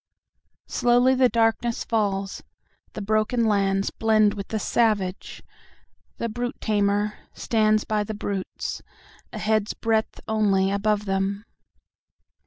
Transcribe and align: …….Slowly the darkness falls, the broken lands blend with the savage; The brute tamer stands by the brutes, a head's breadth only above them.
…….Slowly 0.65 1.13
the 1.13 1.29
darkness 1.29 1.83
falls, 1.83 2.41
the 2.93 3.03
broken 3.03 3.45
lands 3.45 3.91
blend 3.91 4.33
with 4.33 4.47
the 4.47 4.57
savage; 4.57 5.43
The 6.17 6.27
brute 6.27 6.59
tamer 6.59 7.13
stands 7.33 7.83
by 7.83 8.03
the 8.03 8.15
brutes, 8.15 8.81
a 9.31 9.37
head's 9.37 9.75
breadth 9.75 10.19
only 10.27 10.71
above 10.71 11.05
them. 11.05 11.45